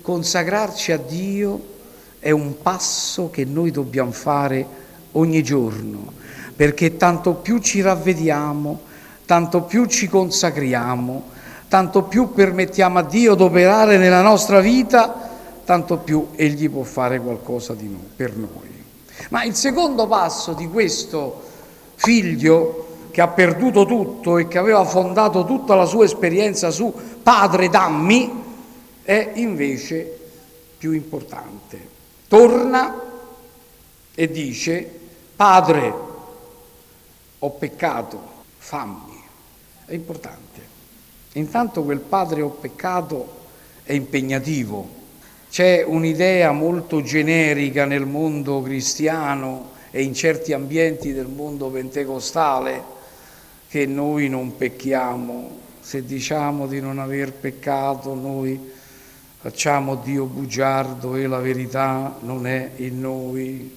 Consacrarci 0.02 0.92
a 0.92 0.98
Dio 0.98 1.76
è 2.18 2.30
un 2.30 2.60
passo 2.60 3.30
che 3.30 3.46
noi 3.46 3.70
dobbiamo 3.70 4.10
fare 4.10 4.66
ogni 5.12 5.42
giorno, 5.42 6.12
perché 6.54 6.98
tanto 6.98 7.32
più 7.34 7.56
ci 7.58 7.80
ravvediamo, 7.80 8.80
tanto 9.24 9.62
più 9.62 9.86
ci 9.86 10.08
consacriamo, 10.08 11.22
tanto 11.68 12.02
più 12.02 12.34
permettiamo 12.34 12.98
a 12.98 13.02
Dio 13.02 13.34
di 13.34 13.42
operare 13.42 13.96
nella 13.96 14.20
nostra 14.20 14.60
vita, 14.60 15.30
tanto 15.64 15.96
più 15.96 16.28
Egli 16.36 16.68
può 16.68 16.82
fare 16.82 17.18
qualcosa 17.18 17.72
noi, 17.72 18.10
per 18.14 18.36
noi. 18.36 18.84
Ma 19.30 19.44
il 19.44 19.54
secondo 19.54 20.06
passo 20.06 20.52
di 20.52 20.68
questo 20.68 21.44
figlio 21.94 22.87
che 23.18 23.24
ha 23.24 23.28
perduto 23.28 23.84
tutto 23.84 24.38
e 24.38 24.46
che 24.46 24.58
aveva 24.58 24.84
fondato 24.84 25.44
tutta 25.44 25.74
la 25.74 25.86
sua 25.86 26.04
esperienza 26.04 26.70
su 26.70 26.94
padre 27.20 27.68
dammi, 27.68 28.30
è 29.02 29.32
invece 29.34 30.18
più 30.78 30.92
importante. 30.92 31.80
Torna 32.28 32.94
e 34.14 34.30
dice, 34.30 34.88
padre, 35.34 35.92
ho 37.40 37.50
peccato, 37.50 38.20
fammi. 38.58 39.20
È 39.84 39.94
importante. 39.94 40.60
Intanto 41.32 41.82
quel 41.82 41.98
padre 41.98 42.40
ho 42.42 42.50
peccato 42.50 43.34
è 43.82 43.94
impegnativo. 43.94 44.88
C'è 45.50 45.82
un'idea 45.84 46.52
molto 46.52 47.02
generica 47.02 47.84
nel 47.84 48.06
mondo 48.06 48.62
cristiano 48.62 49.70
e 49.90 50.04
in 50.04 50.14
certi 50.14 50.52
ambienti 50.52 51.12
del 51.12 51.26
mondo 51.26 51.66
pentecostale 51.66 52.94
che 53.68 53.86
noi 53.86 54.28
non 54.28 54.56
pecchiamo. 54.56 55.66
Se 55.80 56.04
diciamo 56.04 56.66
di 56.66 56.80
non 56.80 56.98
aver 56.98 57.32
peccato, 57.32 58.14
noi 58.14 58.58
facciamo 59.40 59.96
Dio 59.96 60.24
bugiardo 60.24 61.14
e 61.14 61.26
la 61.26 61.38
verità 61.38 62.16
non 62.20 62.46
è 62.46 62.72
in 62.76 63.00
noi. 63.00 63.76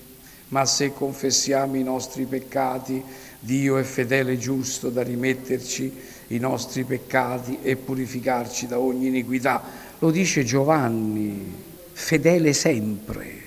Ma 0.50 0.66
se 0.66 0.94
confessiamo 0.94 1.76
i 1.76 1.84
nostri 1.84 2.26
peccati, 2.26 3.04
Dio 3.40 3.78
è 3.78 3.84
fedele 3.84 4.34
e 4.34 4.38
giusto 4.38 4.90
da 4.90 5.02
rimetterci 5.02 5.94
i 6.28 6.38
nostri 6.38 6.84
peccati 6.84 7.60
e 7.62 7.76
purificarci 7.76 8.68
da 8.68 8.80
ogni 8.80 9.08
iniquità. 9.08 9.62
Lo 10.00 10.12
dice 10.12 10.44
Giovanni, 10.44 11.54
fedele 11.92 12.54
sempre. 12.54 13.40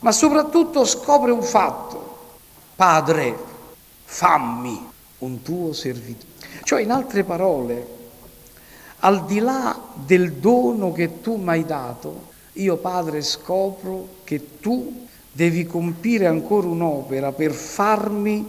Ma 0.00 0.12
soprattutto 0.12 0.84
scopre 0.84 1.30
un 1.30 1.42
fatto, 1.42 2.38
Padre, 2.74 3.36
fammi 4.04 4.88
un 5.20 5.42
tuo 5.42 5.72
servitore. 5.72 6.28
Cioè, 6.62 6.82
in 6.82 6.90
altre 6.90 7.24
parole, 7.24 7.98
al 9.00 9.24
di 9.24 9.38
là 9.38 9.78
del 9.94 10.32
dono 10.34 10.92
che 10.92 11.20
tu 11.20 11.36
mi 11.36 11.50
hai 11.50 11.64
dato, 11.64 12.28
io 12.54 12.76
Padre 12.76 13.22
scopro 13.22 14.08
che 14.24 14.58
tu 14.60 15.06
devi 15.32 15.64
compire 15.64 16.26
ancora 16.26 16.66
un'opera 16.66 17.32
per 17.32 17.52
farmi 17.52 18.46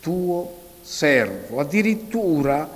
tuo 0.00 0.56
servo. 0.82 1.60
Addirittura 1.60 2.68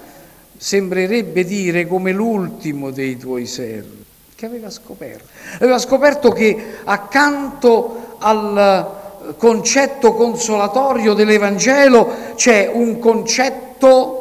sembrerebbe 0.56 1.44
dire 1.44 1.86
come 1.86 2.12
l'ultimo 2.12 2.90
dei 2.90 3.16
tuoi 3.16 3.46
servi, 3.46 4.04
che 4.34 4.46
aveva 4.46 4.70
scoperto. 4.70 5.26
Aveva 5.56 5.78
scoperto 5.78 6.30
che 6.30 6.76
accanto 6.84 8.16
al 8.18 9.00
concetto 9.36 10.14
consolatorio 10.14 11.14
dell'Evangelo 11.14 12.34
c'è 12.34 12.70
un 12.72 12.98
concetto 12.98 14.20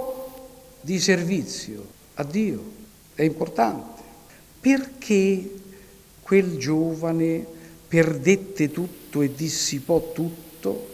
di 0.82 1.00
servizio 1.00 1.86
a 2.16 2.24
Dio. 2.24 2.64
È 3.14 3.24
importante. 3.24 4.02
Perché 4.60 5.54
quel 6.22 6.58
giovane 6.58 7.46
perdette 7.88 8.72
tutto 8.72 9.22
e 9.22 9.34
dissipò 9.34 10.12
tutto? 10.14 10.92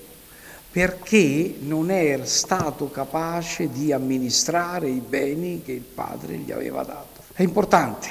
perché 0.77 1.55
non 1.61 1.89
era 1.89 2.23
stato 2.25 2.91
capace 2.91 3.71
di 3.71 3.91
amministrare 3.91 4.87
i 4.87 4.99
beni 4.99 5.63
che 5.65 5.71
il 5.71 5.81
padre 5.81 6.35
gli 6.35 6.51
aveva 6.51 6.83
dato. 6.83 7.21
È 7.33 7.41
importante. 7.41 8.07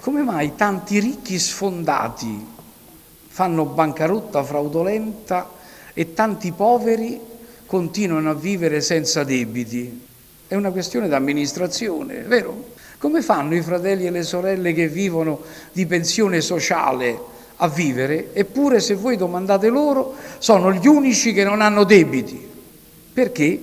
Come 0.00 0.22
mai 0.22 0.54
tanti 0.54 0.98
ricchi 0.98 1.38
sfondati 1.38 2.46
fanno 3.32 3.64
bancarotta 3.64 4.44
fraudolenta 4.44 5.48
e 5.94 6.12
tanti 6.12 6.52
poveri 6.52 7.18
continuano 7.64 8.28
a 8.28 8.34
vivere 8.34 8.82
senza 8.82 9.24
debiti? 9.24 10.06
È 10.46 10.54
una 10.54 10.70
questione 10.70 11.08
d'amministrazione, 11.08 12.20
vero? 12.24 12.74
Come 12.98 13.22
fanno 13.22 13.54
i 13.54 13.62
fratelli 13.62 14.04
e 14.04 14.10
le 14.10 14.22
sorelle 14.22 14.74
che 14.74 14.86
vivono 14.86 15.40
di 15.72 15.86
pensione 15.86 16.42
sociale 16.42 17.18
a 17.56 17.68
vivere, 17.68 18.34
eppure 18.34 18.80
se 18.80 18.96
voi 18.96 19.16
domandate 19.16 19.68
loro 19.68 20.14
sono 20.36 20.70
gli 20.70 20.86
unici 20.86 21.32
che 21.32 21.42
non 21.42 21.62
hanno 21.62 21.84
debiti, 21.84 22.46
perché 23.14 23.62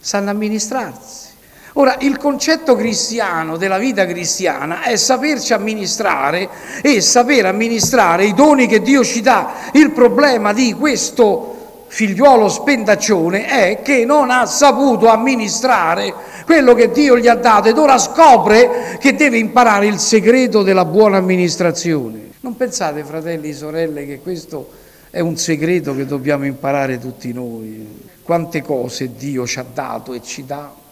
sanno 0.00 0.30
amministrarsi. 0.30 1.32
Ora, 1.76 1.96
il 2.00 2.18
concetto 2.18 2.76
cristiano 2.76 3.56
della 3.56 3.78
vita 3.78 4.06
cristiana 4.06 4.82
è 4.82 4.94
saperci 4.94 5.52
amministrare 5.52 6.48
e 6.80 7.00
saper 7.00 7.46
amministrare 7.46 8.26
i 8.26 8.32
doni 8.32 8.68
che 8.68 8.80
Dio 8.80 9.02
ci 9.02 9.20
dà. 9.20 9.70
Il 9.72 9.90
problema 9.90 10.52
di 10.52 10.72
questo 10.74 11.84
figliuolo 11.88 12.48
spendaccione 12.48 13.46
è 13.46 13.82
che 13.82 14.04
non 14.04 14.30
ha 14.30 14.46
saputo 14.46 15.08
amministrare 15.08 16.14
quello 16.44 16.74
che 16.74 16.92
Dio 16.92 17.18
gli 17.18 17.26
ha 17.26 17.34
dato 17.34 17.68
ed 17.68 17.78
ora 17.78 17.98
scopre 17.98 18.96
che 19.00 19.16
deve 19.16 19.38
imparare 19.38 19.86
il 19.86 19.98
segreto 19.98 20.62
della 20.62 20.84
buona 20.84 21.16
amministrazione. 21.16 22.30
Non 22.40 22.56
pensate, 22.56 23.02
fratelli 23.02 23.48
e 23.48 23.52
sorelle, 23.52 24.06
che 24.06 24.20
questo 24.20 24.70
è 25.10 25.18
un 25.18 25.36
segreto 25.36 25.92
che 25.96 26.06
dobbiamo 26.06 26.44
imparare 26.44 27.00
tutti 27.00 27.32
noi. 27.32 28.02
Quante 28.22 28.62
cose 28.62 29.16
Dio 29.16 29.44
ci 29.44 29.58
ha 29.58 29.66
dato 29.72 30.12
e 30.12 30.22
ci 30.22 30.44
dà, 30.44 30.82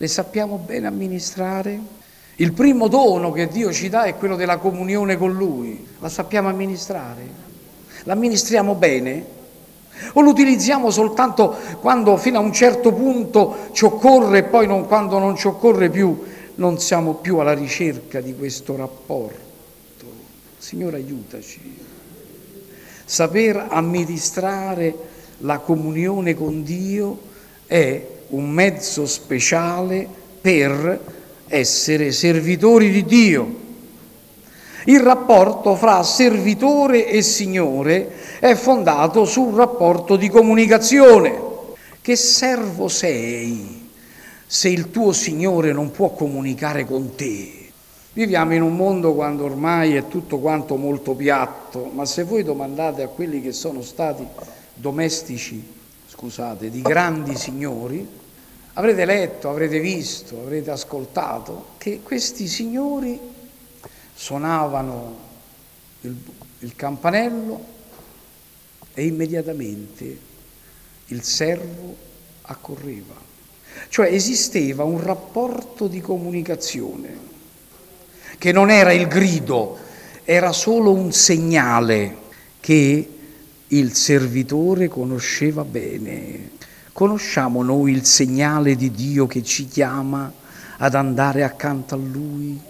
le 0.00 0.08
sappiamo 0.08 0.56
bene 0.56 0.86
amministrare? 0.86 1.78
Il 2.36 2.54
primo 2.54 2.88
dono 2.88 3.32
che 3.32 3.48
Dio 3.48 3.70
ci 3.70 3.90
dà 3.90 4.04
è 4.04 4.16
quello 4.16 4.34
della 4.34 4.56
comunione 4.56 5.18
con 5.18 5.34
Lui. 5.34 5.86
La 5.98 6.08
sappiamo 6.08 6.48
amministrare? 6.48 7.20
L'amministriamo 8.04 8.74
bene? 8.76 9.22
O 10.14 10.22
lo 10.22 10.30
utilizziamo 10.30 10.90
soltanto 10.90 11.54
quando 11.80 12.16
fino 12.16 12.38
a 12.38 12.40
un 12.40 12.54
certo 12.54 12.94
punto 12.94 13.68
ci 13.72 13.84
occorre 13.84 14.38
e 14.38 14.42
poi 14.44 14.66
non, 14.66 14.86
quando 14.86 15.18
non 15.18 15.36
ci 15.36 15.48
occorre 15.48 15.90
più 15.90 16.22
non 16.54 16.78
siamo 16.78 17.16
più 17.16 17.36
alla 17.36 17.52
ricerca 17.52 18.22
di 18.22 18.34
questo 18.34 18.76
rapporto? 18.76 20.06
Signore 20.56 20.96
aiutaci. 20.96 21.78
Saper 23.04 23.66
amministrare 23.68 24.94
la 25.40 25.58
comunione 25.58 26.34
con 26.34 26.62
Dio 26.62 27.20
è 27.66 28.18
un 28.30 28.50
mezzo 28.50 29.06
speciale 29.06 30.06
per 30.40 31.00
essere 31.46 32.12
servitori 32.12 32.90
di 32.90 33.04
Dio. 33.04 33.58
Il 34.84 35.00
rapporto 35.00 35.74
fra 35.74 36.02
servitore 36.02 37.06
e 37.06 37.22
Signore 37.22 38.38
è 38.40 38.54
fondato 38.54 39.24
su 39.24 39.42
un 39.42 39.56
rapporto 39.56 40.16
di 40.16 40.28
comunicazione. 40.28 41.48
Che 42.00 42.16
servo 42.16 42.88
sei 42.88 43.90
se 44.46 44.68
il 44.68 44.90
tuo 44.90 45.12
Signore 45.12 45.72
non 45.72 45.90
può 45.90 46.10
comunicare 46.10 46.86
con 46.86 47.14
te? 47.14 47.52
Viviamo 48.12 48.54
in 48.54 48.62
un 48.62 48.74
mondo 48.74 49.12
quando 49.12 49.44
ormai 49.44 49.94
è 49.94 50.08
tutto 50.08 50.38
quanto 50.38 50.76
molto 50.76 51.14
piatto, 51.14 51.90
ma 51.92 52.06
se 52.06 52.24
voi 52.24 52.42
domandate 52.42 53.02
a 53.02 53.08
quelli 53.08 53.40
che 53.42 53.52
sono 53.52 53.82
stati 53.82 54.26
domestici, 54.74 55.62
scusate, 56.08 56.70
di 56.70 56.80
grandi 56.80 57.36
signori, 57.36 58.04
avrete 58.74 59.04
letto, 59.04 59.48
avrete 59.48 59.80
visto, 59.80 60.40
avrete 60.40 60.70
ascoltato 60.70 61.70
che 61.78 62.00
questi 62.02 62.46
signori 62.46 63.18
suonavano 64.14 65.18
il, 66.02 66.16
il 66.60 66.76
campanello 66.76 67.64
e 68.94 69.06
immediatamente 69.06 70.18
il 71.06 71.22
servo 71.22 71.96
accorreva. 72.42 73.14
Cioè 73.88 74.12
esisteva 74.12 74.84
un 74.84 75.00
rapporto 75.00 75.86
di 75.86 76.00
comunicazione 76.00 77.28
che 78.38 78.52
non 78.52 78.70
era 78.70 78.92
il 78.92 79.06
grido, 79.06 79.78
era 80.24 80.52
solo 80.52 80.92
un 80.92 81.12
segnale 81.12 82.16
che 82.60 83.08
il 83.66 83.94
servitore 83.94 84.88
conosceva 84.88 85.64
bene. 85.64 86.50
Conosciamo 87.00 87.62
noi 87.62 87.92
il 87.92 88.04
segnale 88.04 88.76
di 88.76 88.90
Dio 88.90 89.26
che 89.26 89.42
ci 89.42 89.66
chiama 89.66 90.30
ad 90.76 90.94
andare 90.94 91.44
accanto 91.44 91.94
a 91.94 91.96
Lui? 91.98 92.60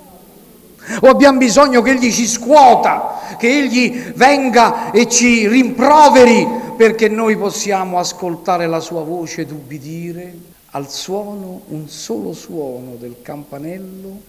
O 1.01 1.09
abbiamo 1.09 1.37
bisogno 1.37 1.83
che 1.83 1.90
Egli 1.90 2.12
ci 2.12 2.29
scuota, 2.29 3.37
che 3.37 3.49
Egli 3.49 4.12
venga 4.14 4.93
e 4.93 5.09
ci 5.09 5.49
rimproveri 5.49 6.47
perché 6.77 7.09
noi 7.09 7.37
possiamo 7.37 7.99
ascoltare 7.99 8.69
la 8.69 8.79
Sua 8.79 9.03
voce 9.03 9.40
ed 9.40 9.51
ubbidire? 9.51 10.33
Al 10.71 10.88
suono, 10.88 11.62
un 11.66 11.88
solo 11.88 12.33
suono 12.33 12.95
del 13.01 13.16
campanello, 13.23 14.21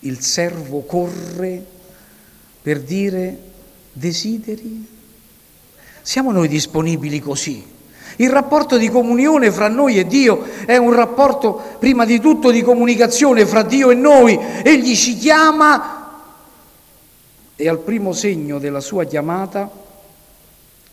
il 0.00 0.18
servo 0.18 0.80
corre 0.80 1.64
per 2.60 2.80
dire 2.80 3.38
desideri? 3.92 4.88
Siamo 6.02 6.32
noi 6.32 6.48
disponibili 6.48 7.20
così? 7.20 7.78
Il 8.20 8.28
rapporto 8.28 8.76
di 8.76 8.90
comunione 8.90 9.50
fra 9.50 9.68
noi 9.68 9.98
e 9.98 10.06
Dio 10.06 10.44
è 10.66 10.76
un 10.76 10.92
rapporto 10.92 11.76
prima 11.78 12.04
di 12.04 12.20
tutto 12.20 12.50
di 12.50 12.60
comunicazione 12.60 13.46
fra 13.46 13.62
Dio 13.62 13.90
e 13.90 13.94
noi. 13.94 14.38
Egli 14.62 14.94
ci 14.94 15.16
chiama 15.16 16.20
e 17.56 17.66
al 17.66 17.78
primo 17.78 18.12
segno 18.12 18.58
della 18.58 18.80
sua 18.80 19.04
chiamata 19.04 19.70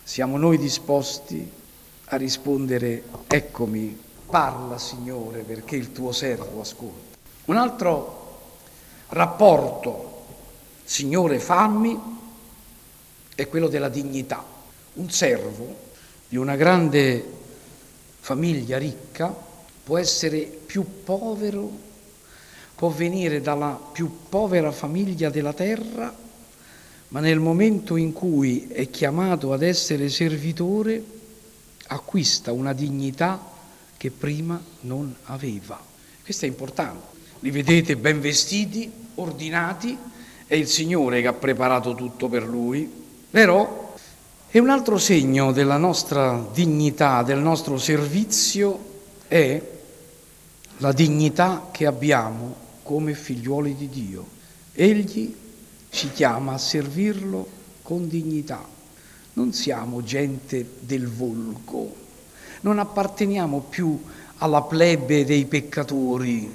siamo 0.02 0.38
noi 0.38 0.56
disposti 0.56 1.46
a 2.06 2.16
rispondere 2.16 3.02
eccomi, 3.26 4.00
parla 4.24 4.78
Signore 4.78 5.40
perché 5.40 5.76
il 5.76 5.92
tuo 5.92 6.12
servo 6.12 6.62
ascolta. 6.62 7.18
Un 7.44 7.56
altro 7.56 8.38
rapporto, 9.08 10.24
Signore 10.82 11.38
fammi, 11.38 12.00
è 13.34 13.46
quello 13.48 13.68
della 13.68 13.90
dignità. 13.90 14.42
Un 14.94 15.10
servo 15.10 15.87
di 16.28 16.36
una 16.36 16.56
grande 16.56 17.24
famiglia 18.20 18.76
ricca 18.76 19.34
può 19.82 19.96
essere 19.96 20.40
più 20.40 20.84
povero, 21.02 21.70
può 22.74 22.90
venire 22.90 23.40
dalla 23.40 23.80
più 23.92 24.28
povera 24.28 24.70
famiglia 24.70 25.30
della 25.30 25.54
terra, 25.54 26.14
ma 27.08 27.20
nel 27.20 27.38
momento 27.38 27.96
in 27.96 28.12
cui 28.12 28.68
è 28.68 28.90
chiamato 28.90 29.54
ad 29.54 29.62
essere 29.62 30.10
servitore 30.10 31.02
acquista 31.86 32.52
una 32.52 32.74
dignità 32.74 33.42
che 33.96 34.10
prima 34.10 34.62
non 34.80 35.14
aveva. 35.24 35.82
Questo 36.22 36.44
è 36.44 36.48
importante. 36.48 37.16
Li 37.40 37.50
vedete 37.50 37.96
ben 37.96 38.20
vestiti, 38.20 38.92
ordinati, 39.14 39.96
è 40.46 40.54
il 40.54 40.66
Signore 40.66 41.22
che 41.22 41.28
ha 41.28 41.32
preparato 41.32 41.94
tutto 41.94 42.28
per 42.28 42.46
lui, 42.46 42.90
però 43.30 43.87
e 44.50 44.58
un 44.60 44.70
altro 44.70 44.96
segno 44.96 45.52
della 45.52 45.76
nostra 45.76 46.46
dignità, 46.54 47.22
del 47.22 47.38
nostro 47.38 47.76
servizio, 47.76 48.86
è 49.28 49.62
la 50.78 50.92
dignità 50.92 51.68
che 51.70 51.84
abbiamo 51.84 52.54
come 52.82 53.12
figliuoli 53.12 53.76
di 53.76 53.90
Dio. 53.90 54.26
Egli 54.72 55.34
ci 55.90 56.10
chiama 56.12 56.54
a 56.54 56.58
servirlo 56.58 57.46
con 57.82 58.08
dignità. 58.08 58.66
Non 59.34 59.52
siamo 59.52 60.02
gente 60.02 60.66
del 60.80 61.08
volgo, 61.08 61.94
non 62.62 62.78
apparteniamo 62.78 63.66
più 63.68 64.02
alla 64.38 64.62
plebe 64.62 65.26
dei 65.26 65.44
peccatori, 65.44 66.50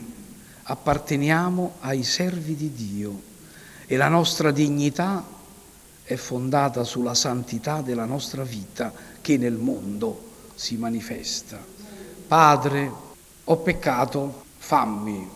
apparteniamo 0.63 1.75
ai 1.81 2.03
servi 2.03 2.55
di 2.55 2.73
Dio 2.73 3.21
e 3.85 3.95
la 3.97 4.07
nostra 4.07 4.49
dignità 4.49 5.23
è 6.03 6.15
fondata 6.15 6.83
sulla 6.83 7.13
santità 7.13 7.81
della 7.81 8.05
nostra 8.05 8.43
vita 8.43 8.91
che 9.21 9.37
nel 9.37 9.53
mondo 9.53 10.31
si 10.55 10.75
manifesta. 10.75 11.57
Padre, 12.27 12.91
ho 13.43 13.57
peccato, 13.57 14.43
fammi 14.57 15.29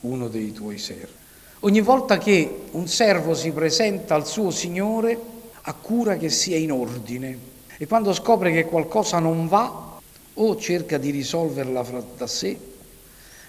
uno 0.00 0.28
dei 0.28 0.52
tuoi 0.52 0.78
servi. 0.78 1.14
Ogni 1.60 1.80
volta 1.80 2.18
che 2.18 2.66
un 2.72 2.86
servo 2.86 3.34
si 3.34 3.50
presenta 3.50 4.14
al 4.14 4.26
suo 4.26 4.50
Signore, 4.50 5.18
ha 5.62 5.72
cura 5.74 6.16
che 6.16 6.30
sia 6.30 6.56
in 6.56 6.70
ordine 6.70 7.38
e 7.76 7.86
quando 7.86 8.12
scopre 8.12 8.52
che 8.52 8.64
qualcosa 8.64 9.18
non 9.18 9.48
va, 9.48 9.98
o 10.38 10.56
cerca 10.56 10.98
di 10.98 11.10
risolverla 11.10 11.84
da 12.16 12.26
sé, 12.26 12.58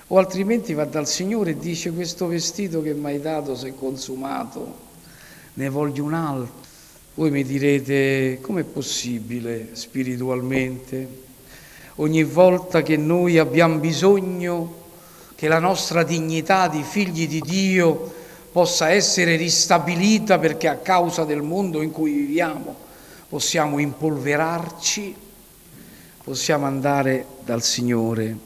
o 0.07 0.17
altrimenti 0.17 0.73
va 0.73 0.85
dal 0.85 1.07
Signore 1.07 1.51
e 1.51 1.57
dice 1.57 1.91
questo 1.91 2.27
vestito 2.27 2.81
che 2.81 2.93
mi 2.93 3.07
hai 3.07 3.21
dato 3.21 3.55
si 3.55 3.67
è 3.67 3.73
consumato, 3.75 4.85
ne 5.57 5.69
voglio 5.69 6.03
un 6.03 6.13
altro. 6.13 6.65
Voi 7.15 7.31
mi 7.31 7.43
direte, 7.43 8.39
com'è 8.41 8.63
possibile 8.63 9.69
spiritualmente? 9.71 11.25
Ogni 11.95 12.23
volta 12.23 12.83
che 12.83 12.95
noi 12.95 13.39
abbiamo 13.39 13.77
bisogno 13.79 14.85
che 15.33 15.47
la 15.47 15.57
nostra 15.57 16.03
dignità 16.03 16.67
di 16.67 16.83
figli 16.83 17.27
di 17.27 17.41
Dio 17.41 18.13
possa 18.51 18.89
essere 18.89 19.35
ristabilita 19.35 20.37
perché 20.37 20.67
a 20.67 20.77
causa 20.77 21.23
del 21.23 21.41
mondo 21.41 21.81
in 21.81 21.91
cui 21.91 22.11
viviamo 22.11 22.75
possiamo 23.27 23.79
impolverarci, 23.79 25.15
possiamo 26.23 26.67
andare 26.67 27.25
dal 27.43 27.63
Signore 27.63 28.37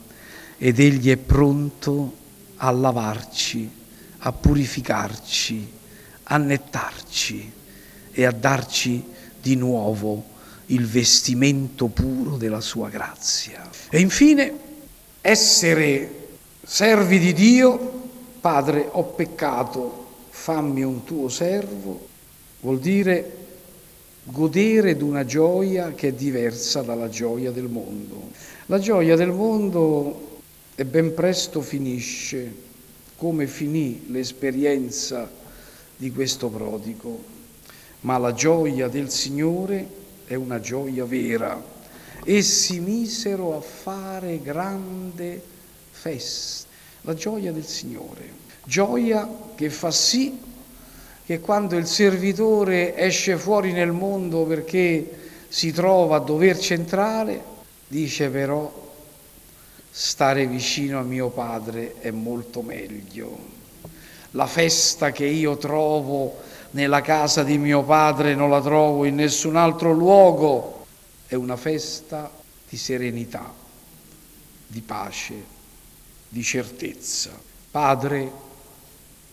ed 0.56 0.80
Egli 0.80 1.10
è 1.10 1.18
pronto 1.18 2.12
a 2.56 2.70
lavarci, 2.70 3.70
a 4.20 4.32
purificarci 4.32 5.80
annettarci 6.24 7.52
e 8.12 8.24
a 8.24 8.30
darci 8.30 9.02
di 9.40 9.56
nuovo 9.56 10.30
il 10.66 10.86
vestimento 10.86 11.86
puro 11.88 12.36
della 12.36 12.60
sua 12.60 12.88
grazia. 12.88 13.68
E 13.90 14.00
infine 14.00 14.52
essere 15.20 16.20
servi 16.64 17.18
di 17.18 17.32
Dio, 17.32 18.00
Padre, 18.40 18.88
ho 18.90 19.04
peccato, 19.04 20.06
fammi 20.30 20.82
un 20.82 21.04
tuo 21.04 21.28
servo, 21.28 22.08
vuol 22.60 22.78
dire 22.78 23.36
godere 24.24 24.96
di 24.96 25.02
una 25.02 25.24
gioia 25.24 25.92
che 25.92 26.08
è 26.08 26.12
diversa 26.12 26.82
dalla 26.82 27.08
gioia 27.08 27.50
del 27.50 27.68
mondo. 27.68 28.30
La 28.66 28.78
gioia 28.78 29.16
del 29.16 29.32
mondo 29.32 30.40
e 30.74 30.84
ben 30.84 31.12
presto 31.12 31.60
finisce, 31.60 32.70
come 33.16 33.46
finì 33.46 34.04
l'esperienza 34.08 35.28
di 36.02 36.10
questo 36.10 36.48
prodigo, 36.48 37.22
ma 38.00 38.18
la 38.18 38.34
gioia 38.34 38.88
del 38.88 39.08
Signore 39.08 39.86
è 40.24 40.34
una 40.34 40.58
gioia 40.58 41.04
vera. 41.04 41.62
Essi 42.24 42.80
misero 42.80 43.56
a 43.56 43.60
fare 43.60 44.40
grande 44.42 45.40
festa, 45.92 46.66
la 47.02 47.14
gioia 47.14 47.52
del 47.52 47.64
Signore, 47.64 48.32
gioia 48.64 49.28
che 49.54 49.70
fa 49.70 49.92
sì 49.92 50.36
che 51.24 51.38
quando 51.38 51.76
il 51.76 51.86
servitore 51.86 52.96
esce 52.96 53.36
fuori 53.36 53.70
nel 53.70 53.92
mondo 53.92 54.42
perché 54.42 55.08
si 55.46 55.70
trova 55.70 56.16
a 56.16 56.20
doverci 56.20 56.72
entrare, 56.72 57.40
dice 57.86 58.28
però 58.28 58.90
stare 59.88 60.48
vicino 60.48 60.98
a 60.98 61.02
mio 61.02 61.28
padre 61.28 61.94
è 62.00 62.10
molto 62.10 62.60
meglio 62.60 63.60
la 64.32 64.46
festa 64.46 65.10
che 65.12 65.26
io 65.26 65.56
trovo 65.56 66.40
nella 66.72 67.00
casa 67.00 67.42
di 67.42 67.58
mio 67.58 67.82
padre 67.82 68.34
non 68.34 68.50
la 68.50 68.60
trovo 68.60 69.04
in 69.04 69.14
nessun 69.14 69.56
altro 69.56 69.92
luogo, 69.92 70.86
è 71.26 71.34
una 71.34 71.56
festa 71.56 72.30
di 72.68 72.76
serenità, 72.76 73.52
di 74.66 74.80
pace, 74.80 75.34
di 76.28 76.42
certezza. 76.42 77.30
Padre, 77.70 78.30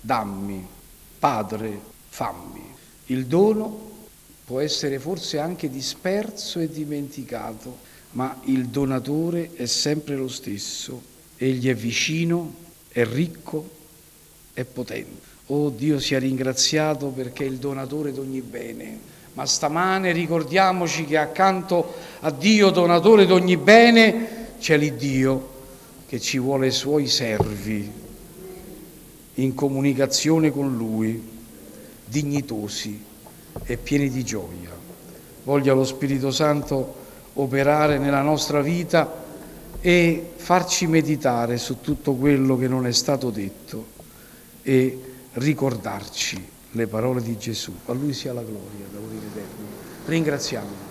dammi, 0.01 0.67
Padre, 1.19 1.79
fammi. 2.07 2.63
Il 3.07 3.25
dono 3.25 3.87
può 4.45 4.61
essere 4.61 4.99
forse 4.99 5.37
anche 5.37 5.69
disperso 5.69 6.59
e 6.59 6.69
dimenticato, 6.69 7.79
ma 8.11 8.39
il 8.45 8.67
donatore 8.67 9.51
è 9.53 9.65
sempre 9.65 10.15
lo 10.15 10.29
stesso. 10.29 11.01
Egli 11.35 11.67
è 11.67 11.75
vicino, 11.75 12.53
è 12.89 13.03
ricco, 13.05 13.78
è 14.59 14.65
potente. 14.65 15.27
Oh 15.47 15.69
Dio 15.69 15.99
sia 15.99 16.19
ringraziato 16.19 17.07
perché 17.07 17.43
è 17.43 17.47
il 17.47 17.57
donatore 17.57 18.11
di 18.11 18.19
ogni 18.19 18.41
bene. 18.41 19.17
Ma 19.33 19.45
stamane 19.45 20.11
ricordiamoci 20.11 21.05
che 21.05 21.17
accanto 21.17 21.93
a 22.19 22.29
Dio, 22.31 22.69
donatore 22.69 23.25
di 23.25 23.31
ogni 23.31 23.57
bene, 23.57 24.57
c'è 24.59 24.75
l'Iddio 24.77 25.57
che 26.07 26.19
ci 26.19 26.39
vuole 26.39 26.67
i 26.67 26.71
suoi 26.71 27.07
servi 27.07 27.89
in 29.35 29.53
comunicazione 29.53 30.51
con 30.51 30.75
Lui, 30.75 31.23
dignitosi 32.03 33.01
e 33.63 33.77
pieni 33.77 34.09
di 34.09 34.23
gioia. 34.25 34.71
Voglia 35.43 35.73
lo 35.73 35.85
Spirito 35.85 36.31
Santo 36.31 36.95
operare 37.33 37.97
nella 37.97 38.21
nostra 38.21 38.61
vita 38.61 39.27
e 39.79 40.31
farci 40.35 40.85
meditare 40.87 41.57
su 41.57 41.79
tutto 41.79 42.15
quello 42.15 42.57
che 42.57 42.67
non 42.67 42.85
è 42.85 42.91
stato 42.91 43.29
detto 43.29 43.97
e 44.61 44.99
ricordarci 45.33 46.43
le 46.71 46.87
parole 46.87 47.21
di 47.21 47.37
Gesù. 47.37 47.73
A 47.85 47.93
Lui 47.93 48.13
sia 48.13 48.33
la 48.33 48.43
gloria 48.43 48.85
da 48.91 48.99
in 48.99 49.23
eterno. 49.31 49.65
Ringraziamo. 50.05 50.87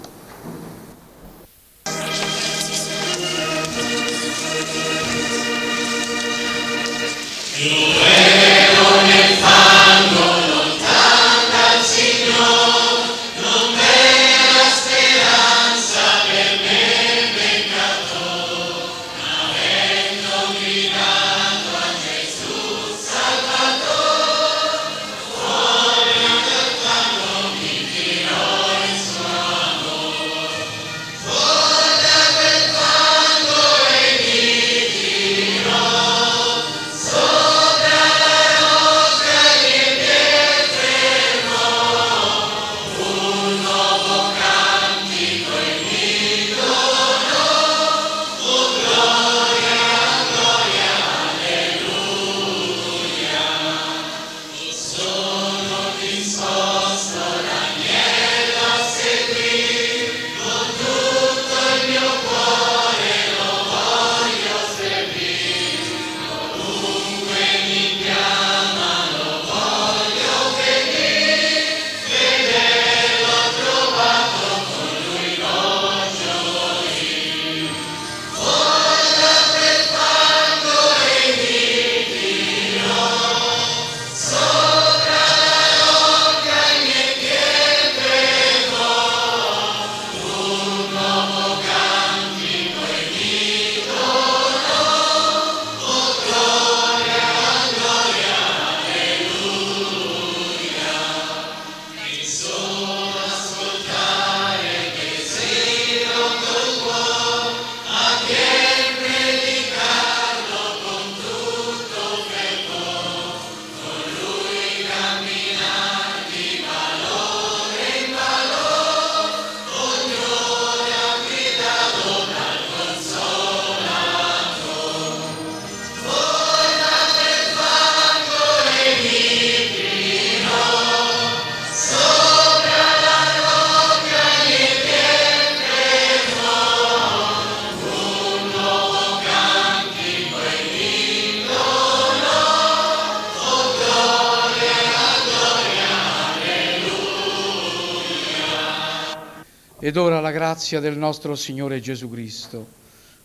Ed 149.89 149.97
ora 149.97 150.21
la 150.21 150.33
grazia 150.33 150.81
del 150.81 150.99
nostro 150.99 151.35
Signore 151.35 151.81
Gesù 151.81 152.11
Cristo, 152.11 152.67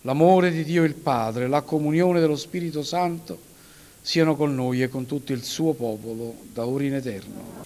l'amore 0.03 0.49
di 0.49 0.63
Dio 0.63 0.85
il 0.85 0.93
Padre, 0.93 1.49
la 1.49 1.59
comunione 1.59 2.21
dello 2.21 2.37
Spirito 2.37 2.83
Santo 2.83 3.37
siano 3.99 4.37
con 4.37 4.55
noi 4.55 4.81
e 4.81 4.87
con 4.87 5.05
tutto 5.05 5.33
il 5.33 5.43
suo 5.43 5.73
popolo, 5.73 6.33
da 6.53 6.65
ora 6.65 6.85
in 6.85 6.93
eterno. 6.93 7.65